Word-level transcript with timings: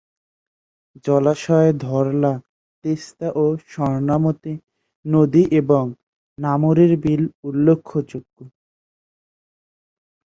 জলাশয় 1.05 1.71
ধরলা, 1.85 2.33
তিস্তা 2.83 3.27
ও 3.35 3.45
স্বর্ণামতি 3.67 4.53
নদী 5.05 5.43
এবং 5.51 5.83
নামুরীর 6.37 6.93
বিল 7.03 7.23
উল্লেখযোগ্য। 7.43 8.37